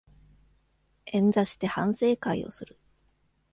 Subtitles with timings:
[1.13, 2.75] 円座して反省会をする